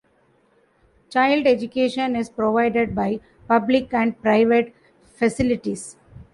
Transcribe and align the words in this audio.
Child 1.11 1.45
education 1.45 2.15
is 2.15 2.27
provided 2.27 2.95
by 2.95 3.19
public 3.47 3.93
and 3.93 4.19
private 4.19 4.73
facilities. 5.13 5.95